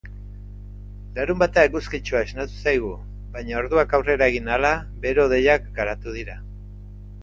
[1.17, 2.91] Larunbata eguzkitsua esnatu zaigu
[3.37, 4.75] baina orduak aurrera egin ahala,
[5.07, 6.45] bero-hodeiak garatu dira.